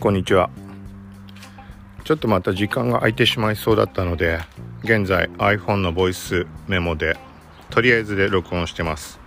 [0.00, 0.48] こんにちは。
[2.04, 4.40] ちょっとまた時間が空いてしまいそうだったので
[4.82, 7.18] 現在 iPhone のボイスメモで
[7.68, 9.20] とりあえずで録音してます。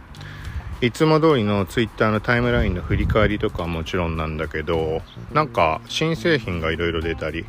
[0.81, 7.45] いつも通りの Twitter のタイムラインの振り返りとかはもちろんなんだけどなんか新製品がいろいろ出たり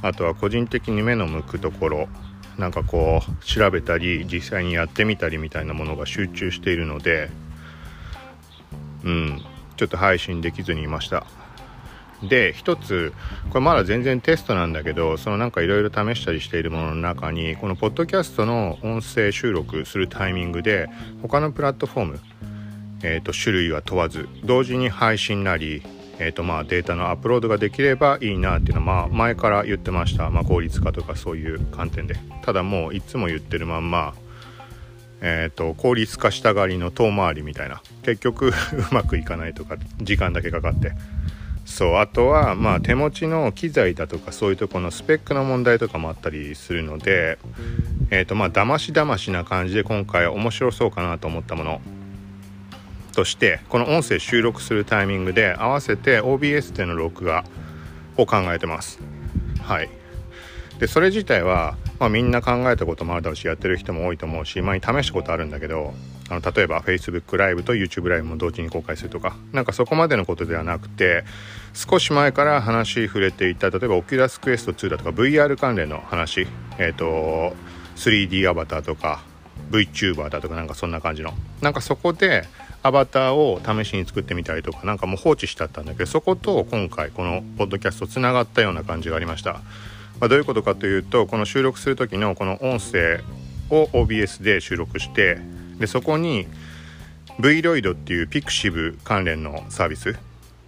[0.00, 2.08] あとは個人的に目の向くところ
[2.56, 7.28] なんかこう調べたり実際にやってみたりみたいなものが集中しているので
[9.04, 9.42] うん
[9.76, 11.26] ちょっと配信できずにいました。
[12.22, 13.12] で一つ
[13.50, 20.88] これまだ全然テストなんだけどそのなんかいろいろ試したりしているものの中にこのポッドキャストの音声収録するタイミングで
[21.20, 22.20] 他のプラットフォーム、
[23.02, 25.82] えーと、種類は問わず同時に配信なり、
[26.18, 32.16] えーとまあ、データのアップロードができればいいなっていうのは、まあ、前から言ってました、まあ、効率化とかそういう観点で。
[32.42, 34.14] ただもういつも言ってるまんま
[35.24, 37.80] えーと、効率化したがりの遠回りみたいな。
[38.02, 38.52] 結局 う
[38.90, 40.92] まくいかないとか時間だけかかって。
[41.72, 47.38] そうあとはまあ手持ちの機材だとかそういうとこのスペックの問題とかもあったりするので
[48.10, 51.80] えっ、ー、とまあだましだましな感じで今回面白そうかなと思ったもの
[53.14, 57.42] としてこの音声収録するタイミングで合わせて OBS での録画
[58.18, 59.00] を考えてます。
[59.62, 59.88] はい。
[60.78, 65.94] でそれ自体はまあ、みんな考えたこともあるだろうしやってる人も多いと思うし前に試したことあるんだけど
[66.32, 71.24] あの例えば Facebook ライブと YouTube ライブも同時に公開するとかなんかそこまでのことではなくて
[71.74, 76.46] 少し前から話触れていた例えば Oculus Quest 2だとか VR 関連の話
[76.78, 77.54] えっ、ー、と
[77.96, 79.22] 3D アバターとか
[79.70, 81.32] VTuber だとかなんかそんな感じの。
[81.60, 82.44] なんかそこで
[82.82, 89.60] アバターを試しに作ってみたりとかなんかもう放置しちゃったんだけどそこと今回このポッドキャストつながったような感じがありました。
[90.18, 93.20] まあ、どういうことかというとこの収録する時のこの音声
[93.70, 95.38] を OBS で収録して
[95.78, 96.46] でそこに
[97.38, 100.16] VRoid っていう Pixiv 関連のサービス。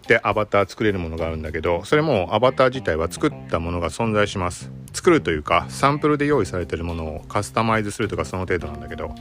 [0.06, 4.70] でアバター作れるものがあるんだけどそれもアバター自体は作ったものが存在します。
[4.92, 9.14] 作るというかサンプルで用意されてるものをカスタマイズするとかその程度なんだけど。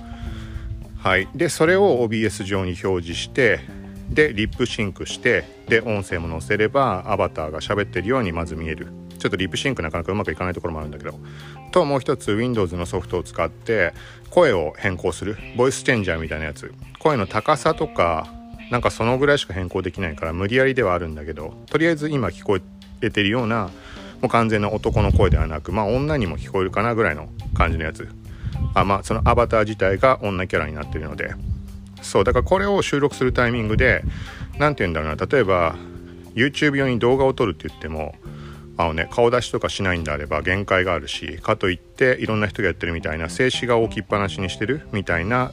[1.00, 1.28] はい。
[1.36, 3.60] でそれを OBS 上に表示して
[4.10, 8.88] でリップシンクしてで音声も載せればアバターが喋ってるようにまず見える。
[9.24, 11.18] ちょっとリップシンクなかなかうまくいかないところもあるんだけど。
[11.72, 13.94] ともう一つ Windows のソフトを使って
[14.30, 16.74] 声を変更するボイスチェンジャーみたいなやつ。
[17.00, 18.28] 声の高さとか
[18.70, 22.58] なんかそのぐらいしか変更できないから無理やりではあるんだけどとりあえず今聞こ
[23.02, 23.70] えてるような
[24.22, 28.10] もう完全な男の声ではなくまあ女にも聞こえるかなぐらいの感じのやつ。
[28.74, 31.34] あまあそのアバター自体が女キャラになってるので。
[32.02, 34.04] そうだからこれを収録するタイミングで
[34.60, 35.76] 何て言うんだろうな例えば
[36.36, 38.14] YouTube 用に動画を撮るって言っても
[38.78, 45.52] あのね顔出しとかしないんであれば限界があるしかといっていろんな人がやってるみたいな静止画を置きっぱなしにしてるみたいな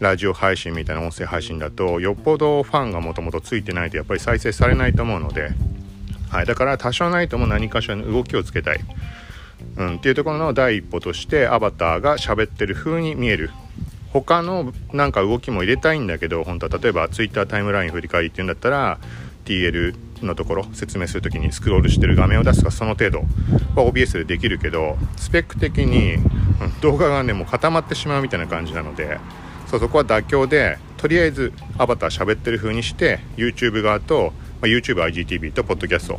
[0.00, 5.50] ラジオ配信みたいな音声配信だとよっぽどファンがもともとついてないとやっぱり再生されないと思うので、
[6.30, 8.80] はい、だから多少ないとも何かしらの動きをつけたい、
[9.76, 13.50] うん、っていうところの第一歩としてアバターが喋ってる風に見える。
[14.12, 16.78] 他のなんか動きも入れたいんだけど本当は。
[16.78, 18.98] 例えば Twitter タイムライン振り返りっていうんだったら
[19.44, 26.16] TL のところ説明する時にスクロールしてる画面を出すかその程度は OBS でできるけどスペック的に
[26.80, 29.18] 動画がねもう固まってしまうみたいな感じなので
[29.66, 36.16] そうそこは妥協でとりあえずアバター喋ってる風にして YouTube 側と、まあ、YouTubeIGTV と Podcast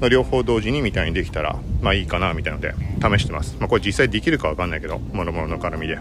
[0.00, 5.98] の両方同時にみたいにできたらまあいいかなみたいので試してます、まあ、これ実際できるかわかんないけどもろもろの絡みで。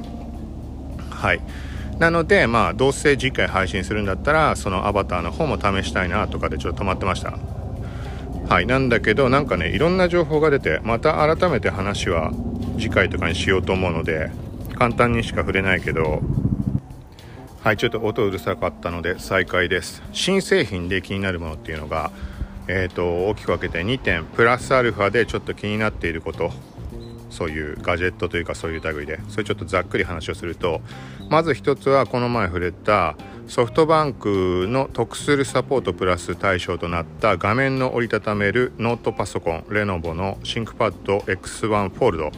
[1.10, 1.42] はい。
[2.00, 7.38] なのでまあどうせ次回配信するんだったらそのアバターの方も試したいなとかでちょっと止まってました。
[8.48, 12.32] はいなんだけどなんかねいろんな情報が出てまた改めて話は
[12.78, 14.32] 次回とかにしようと思うので
[14.76, 16.22] 簡単にしか触れないけど
[17.62, 20.04] はいちょっと音うるさかったので再開です。
[20.14, 22.12] 新製品で気になるものっていうのが
[22.68, 26.52] えーと大きく分けて2点プラスアルファでちょっと気になっていること。
[27.30, 30.82] そういうガジェットというかそういう類でそれちょっとざっくり話をすると
[31.30, 33.16] まず一つはこの前触れた
[33.48, 42.32] ソフトバンクの得するサポートプラス対象となった画面の折りたためるノートパソコンレノボのシンクパッド X1 フォールド。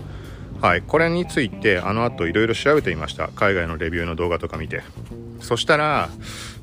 [0.62, 3.30] はいこれについてあの後いろいろ調べていました。
[3.30, 4.84] 海外のレビューの動画とか見て。
[5.40, 6.10] そしたら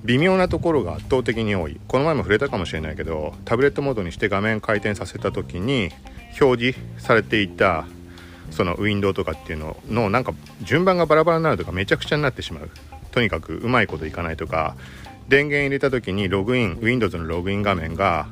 [0.04, 1.80] 微妙なところが圧倒的に多い。
[1.88, 5.90] この前も触れたかもしれないけどタブレットモードにして画面回転させた時に
[6.40, 7.86] 表示されていた
[8.50, 10.32] そのウィンドウとかっていうののなんか
[10.62, 12.70] 順番がバラバラになるとかめちゃくちゃになってしまう。
[13.10, 14.76] とにかくうまいこといかないとか。
[15.28, 18.28] 電源入れた時にログイン Windows のログイン画面が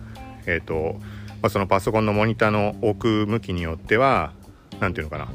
[0.47, 0.97] えっ、ー、と、
[1.43, 4.33] まあ、そのパソコンのモニターの置く向きによっては
[4.81, 5.29] 何ていうのかな。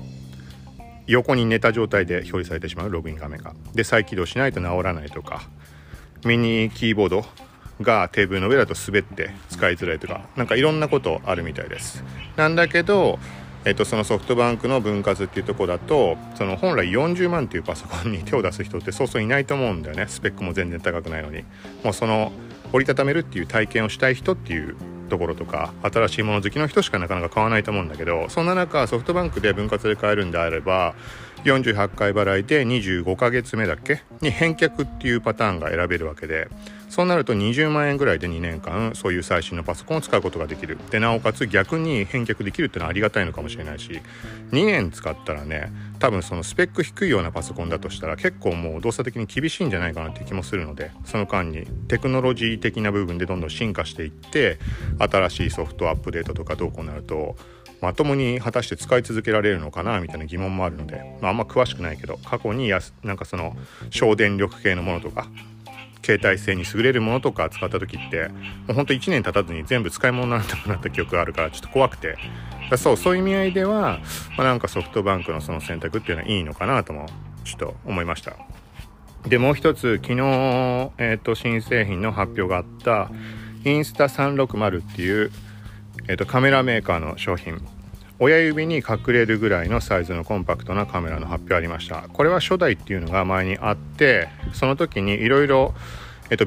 [1.08, 3.54] 横に寝た状態で表示されてしまうログイン画面が。
[3.74, 5.42] で再起動しないと直らないとか。
[6.24, 7.26] ミニキーボード
[7.82, 10.22] がテーブルの上だと滑って使いづらいとか。
[10.36, 12.04] なんかいろんなことあるみたいです。
[12.36, 13.20] なんだけど
[13.66, 20.06] えっと、そのソフトバンクの分割っていうとこだとその本来40万っていうパソコンに手を出す人ってそうそういないと思うんだよね。
[20.08, 21.44] スペックも全然高くないのに。
[21.84, 22.32] もうその
[22.72, 24.76] 折りたためるっていう体験をしたい人っていう
[25.10, 30.94] ところとか新しいもの好きの人しかなかなか買わないと思うんだけどそんな中ソフトバンクで分割で買えるんであれば
[31.46, 34.04] 48回払いで25ヶ月目だっけ？
[34.22, 36.48] に返却っていうパターンが選べるわけで
[36.90, 40.78] そうなると20万円ぐらいで2年間そういう最新のパソコンを使うことができる。
[40.90, 44.02] でなおかつ逆に返却できるっていうのはありがたいのかもしれないし
[44.52, 54.58] 2年使ったらね多分そのスペック低いようなパソコンだとしたら結構もう動作的に厳しいんじゃないかなって気もするのでその間にテクノロジー的な部分でどんどん進化していって
[54.98, 57.36] 新しいソフトアップデートとかどうこうなると
[57.82, 63.56] まともに果たして使い続けられるのかなみたいな疑問もあるので、まあ、あんま詳しくないけど過去にやなんかその
[63.90, 65.30] 省電力系のものとか
[66.04, 68.36] 携帯性に優れるものとか使った時っても
[68.70, 72.18] うほんと1年経たずに全部使い物になってもらった記憶があるからちょっと怖くて。
[72.78, 74.00] そうそういう意味合いでは、
[74.38, 77.08] まあ、なんかソフトバンクのその選択っていうのはいいのかなとも
[77.44, 78.36] ちょっと思いました。
[79.28, 80.16] でもう一つ昨日、
[81.00, 83.10] えーと、新製品の発表があった
[83.66, 85.32] インスタ360っていう、
[86.08, 87.60] えーとカメラメーカーの商品。
[88.20, 92.10] 親指に隠れるぐらいのサイズのコンパクトなカメラの発表ありました。
[92.12, 95.74] これは初代っていうのが前にあってその時にいろいろ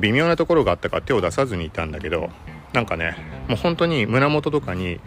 [0.01, 2.31] 微妙なところがあったから手を出さずにいたんだけど
[2.73, 3.17] なんかね
[3.49, 5.01] もう本当に胸元とかに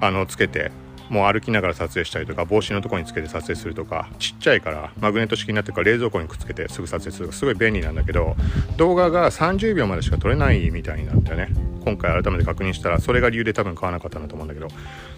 [0.00, 0.70] あのつけて
[1.08, 8.36] もう歩きながら撮影したりとか帽子のとこにつけて撮影するとかちっちゃいからマグネット式になってるから冷蔵庫にくっつけてすぐ撮影するとかすごい便利なんだけど
[8.76, 11.48] 動画が30秒までしか撮れないみたいになったよね
[11.84, 14.68] 今回改めて確認したらそれが理由で多分買わなかったんだと思うんだけど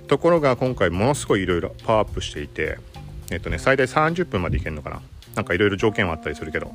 [0.08, 2.78] ところが今回ものすごいいろいろパワーアップしていて
[3.30, 5.00] えっとね最大30分までいけるのかな？
[5.34, 6.72] なんかいろいろ条件はあったりするけど。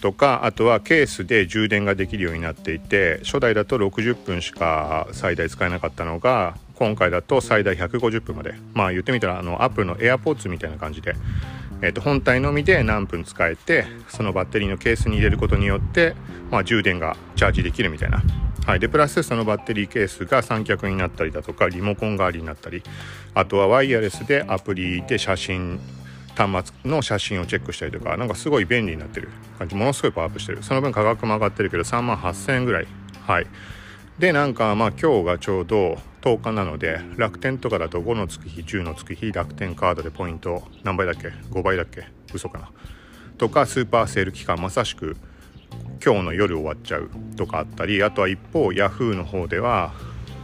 [0.00, 8.54] とかあとはケースで充電ができるようになっていて初代だと60分しか最大使えなかったのが今回だと最大150分まで。
[8.72, 11.14] まあ言ってみたらあのアップルの AirPods みたいな感じで、
[11.82, 16.14] えー、と本体のみで何分使えてそのバッテリーのケースに入れることによって、
[16.50, 18.22] まあ、充電がチャージできるみたいな。
[18.70, 22.84] はい、でプラスそのバッテリーケースが三脚になったりだとかリモコン代わりになったり。
[23.34, 25.80] あとはワイヤレスでアプリで写真
[26.36, 29.28] 端末の写真をチェックしたりとかなんかすごい便利になってる
[29.58, 29.74] 感じ。
[29.74, 30.62] ものすごいパワーアップしてる。
[30.62, 32.86] その分価格も上がってるけど3万8000円ぐらい。
[33.26, 33.46] はい。
[34.20, 42.04] でなんかまあ今日がちょうど10日なので楽天とかだと5の月日10の月日楽天カードでポイント何倍だっけ？5倍だっけ？
[42.32, 42.70] 嘘かな。
[43.36, 45.16] とかスーパーセール期間まさしく
[46.04, 49.92] 今日の夜終わっちゃうとかあったりあとは一方 Yahoo の方では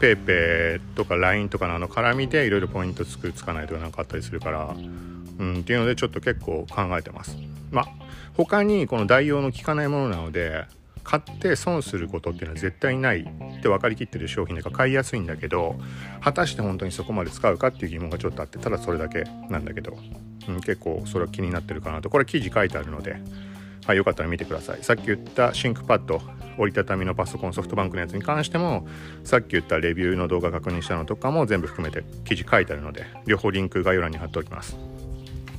[0.00, 4.74] PayPay とか LINE とかのあの絡みでいろいろポイントつくつかないとかなんかあったりするから
[5.38, 7.36] うんっていうのでちょっと結構考えてます。
[7.70, 7.88] まあ
[8.34, 10.66] 他にこの代用の効かないものなので
[11.02, 15.76] 買って損することっていうのは絶対ないって分かりきってる商品だから買いやすいんだけど
[16.20, 19.96] 果たして本当にそこまで使うかっていう疑問がちょっとあってただそれだけなんだけど、
[20.48, 22.10] うん、結構それは気になってるかなと。
[22.10, 23.16] これ記事書いてあるので
[23.86, 24.82] はい、よかったら見てください。
[24.82, 26.20] さっき言った ThinkPad、
[26.58, 28.88] 折りたたみのパソコンソフトバンクのやつに関しても、
[29.22, 34.76] さっき言ったレビューの動画確認したのとかも全部含めて記事書いてあるので、両方リンク概要欄に貼っておきます。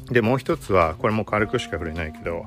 [0.09, 2.45] で、もう一つは、これも軽くしか触れないけど、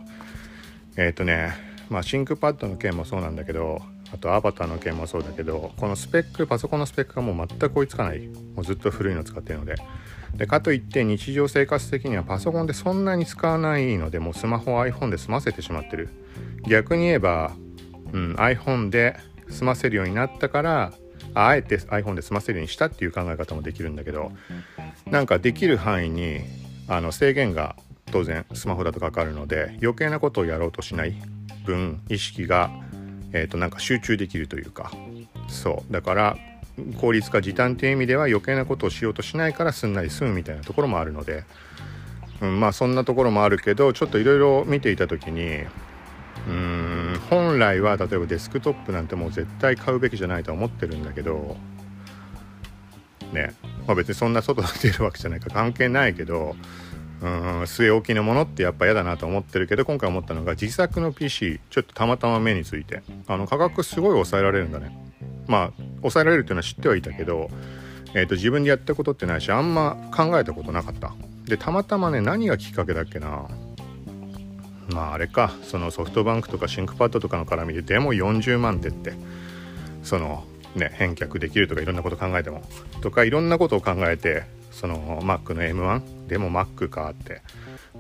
[0.97, 1.53] えっ、ー、とね、
[1.89, 3.81] まあ、 ThinkPad の件もそうなんだけど、
[4.13, 8.27] あとアバターの件もそうだけど、このスペック、パソコンのスペックがもう全く追いつかない。
[8.55, 9.77] もうずっと古いの使ってるので。
[10.37, 16.09] でかといって日常生活的にはパソコンでそんなに使わないのでもうスマホ iPhone で済ませてしまってる。
[16.67, 17.53] 逆に言えば、
[18.13, 19.17] うん、iPhone で
[19.49, 20.93] 済ませるようになったから
[21.35, 24.33] あえて iPhone で済ませるようにしたっていう考え方もできるんだけど
[25.07, 26.41] なんかできる範囲に
[26.89, 27.77] あの制限が
[28.11, 31.15] 当然スマホだとかかるので余計なことをやろうとしない
[31.65, 32.71] 分意識が、
[33.33, 34.91] えー、となんか集中できるというか。
[35.49, 35.93] そう。
[35.93, 36.37] だから
[37.01, 41.45] 効率化時短という意味では余計なことをしようとしないからすんなり済むみたいなところもあるので、
[42.41, 45.65] うん、まあそんなところもあるけどちょっといろいろ見ていた時に
[46.49, 51.57] うん本来は例えばデスクトップなんてもう絶対買うべきじゃないと思ってるんだけど
[53.33, 53.55] ね
[53.87, 56.57] まあ別にそんな外で出るわけじゃないから関係ないけど
[57.23, 64.97] うん据え置きのものってやっぱ嫌だなと思ってるけど今回思ったのが自作の PC ちょっとたまたま目についてあの価格すごい抑えられるんだね。
[65.47, 67.51] まあ抑えられるっていうのは知ってはいたけど、
[68.15, 71.13] えーと、自分でやったことってないしあんま考えたことなかった。
[71.47, 73.49] でたまたまね何がきっかけだっけな。
[74.93, 75.53] まああれか。
[75.63, 79.13] そのソフトバンクとかシンクパッドとかの絡みででも40万ってって
[80.03, 82.63] そのね返却できるとかいろんなこと考えても。
[83.01, 87.43] とかいろんなことを考えてその Mac の M1 でも Mac かって。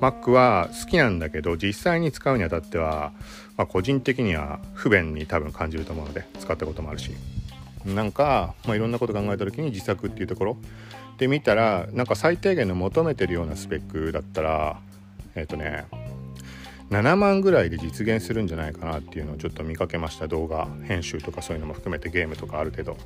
[0.00, 3.12] Mac は好きなんだけど実際に使うにあたっては、
[3.56, 7.12] まあ、個人的には不便に多分感じると思うので使ったこともあるし。
[7.84, 10.56] なんか、まあ、いろんなこと考えた時に自作っていうところ。
[11.18, 14.80] で見たらなんか最低限の求めてるようなスペックだったら
[15.34, 15.84] えっ、ー、とね
[16.90, 20.26] 7万ぐらいで実現するんじゃないかなっていうのをちょっと見かけました。
[20.28, 22.96] 動画編集とかそういうのも含めてゲームとかある程度、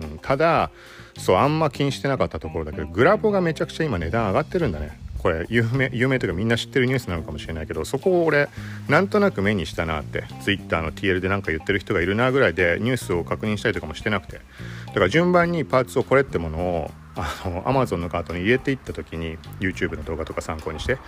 [0.00, 0.70] うん、ただ
[1.18, 4.98] そうあんま気にしてなかったところだけどグラボがめちゃくちゃ今値段上がってるんだね。
[5.22, 8.48] これ有名有名というかみんな知ってるニュースなのかもしれないけどそこを俺
[8.88, 14.40] なんとなく目にしたなって Twitter の TL で何か言ってる人がいるなぐらいでニュースを確認したりとかもしてなくて。
[14.88, 20.98] だから順番にパーツをこれってものをあの Amazon のカートに入れていった時に YouTube の動画とか参考にして。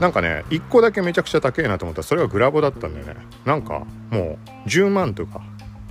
[0.00, 3.14] なんかね1個だけめちゃくちゃ高いなと思ったらそれはグラボだったんだよね。
[3.44, 5.40] なんかもう10万とか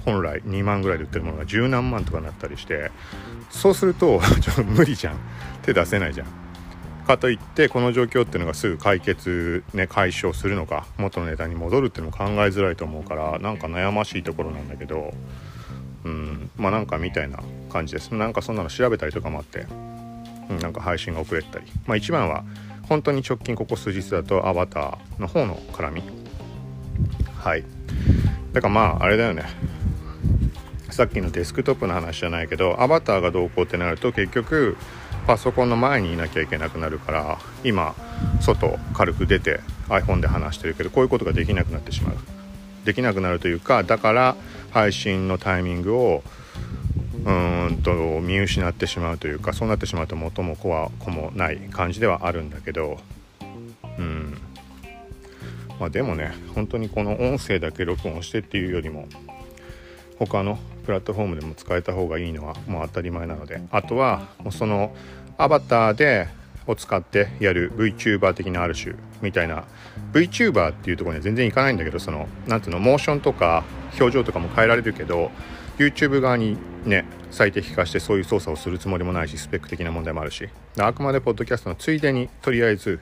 [0.06, 2.92] 本来2万ぐらいで売ってるものが十何万とかになったりして。
[3.50, 5.16] そうすると ちょっと無理じゃん。
[5.63, 6.47] 手出せないじゃん。
[7.07, 15.13] かといってこの状況っていうのがすぐ解決ね解消するのか元の値段に戻るっていうのも考えづらいと思うからなんか悩ましいところなんだけど
[16.03, 18.13] うんまあなんかみたいな感じです。
[18.13, 19.67] なんかそんなの調べたりとかもあって、
[20.49, 21.65] うん、なんか配信が遅れたり。
[21.85, 22.43] まあ一番は
[22.87, 26.03] 本当に直近ここ数日だとアバターの方の絡み。
[27.35, 27.63] はい。
[28.53, 29.43] だからまああれだよね。
[30.89, 34.77] さっきのデスクトップの話じゃないけどアバターがどうこうってなると結局
[35.27, 37.96] パソコンの前にいなきゃいけなくなるから今
[38.39, 42.15] 外軽く出て iPhone で話してるけどこういうことができなくなってしまう。
[42.86, 44.36] できなくなるというかだから
[44.72, 46.24] 配信のタイミングを
[47.25, 47.91] うんと
[48.22, 52.98] 見失ってしまうというかそうなってしまうと元も子は子もない感じではあるんだけど
[54.00, 54.38] うん。
[55.77, 59.10] まあでもね本当にこの音声だけ録音してっていうよりも
[60.19, 60.57] 他の
[60.88, 63.62] プラットフォームでも使えた方がいいのはもう当たり前なので。
[63.72, 64.96] あとはもうその
[65.38, 66.29] アバターで
[66.65, 69.65] を使ってやる VTuber 的なある種みたいな。
[70.13, 73.65] VTuber っていうところには全然いかないんだけどその何ていうのモーションとか
[74.00, 75.29] 表情とかも変えられるけど
[75.77, 80.48] YouTube 側にね最適化してそういう操作をするつもりもないしスペック的な問題もあるし。
[80.79, 83.01] あくまでポッドキャストのついでにとりあえず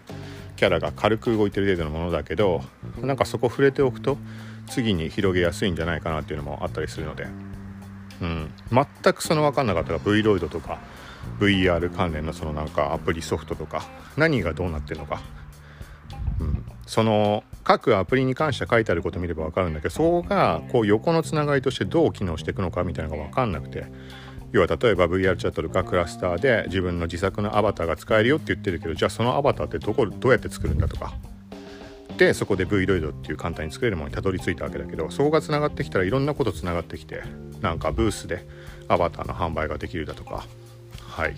[0.56, 2.64] キャラが軽く動いてる程度のものだけど
[3.00, 4.18] なんかそこ触れておくと
[4.68, 7.28] 次に広げやすいんじゃないかなっていうのもあったりするので、
[8.22, 10.80] うん、全くその分かんなかったが V ロイドとか
[11.40, 15.22] VR 関連のそのなんかアプリソフトとか何がどうなってるのか、
[16.40, 23.86] うん、その各アプリに関して書いてあること見れば分かるんだけどそこがこう横のつながりとしてどう機能していくのかみたいなのが分かんなくて。
[24.52, 31.14] 要は例えば VR チャットとかクラスターで自分の自作のアバターが使えるよって言ってるけどじゃあそのアバターってどこどうやって作るんだとか。
[32.18, 37.24] でそこで V ロイドっていう簡単に作れるものにたどり着いたわけだけどそこがつながってきたらいろんなことつながってきて
[37.62, 38.46] なんかブースで
[38.88, 40.46] アバターの販売ができるだとか
[41.02, 41.34] はい、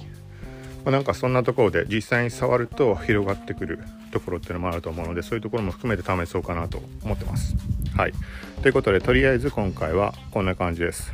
[0.85, 3.79] まあ、なんかそんなところで実際に触ると広がってくる
[4.11, 7.55] ところっていうのもあると思うのでそういうところも含めて試そうかなと思ってます。
[7.95, 8.13] はい。
[8.61, 11.13] ということでとりあえず今回はこんな感じです。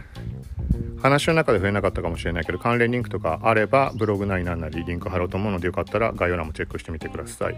[1.01, 7.58] 話の中で増えなかったかもしれないけど関連リンクとかあればブログなりなんなりリンク貼ろうと思うのでよかったら概要欄もチェックしてみてください。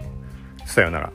[0.64, 1.12] さようなら。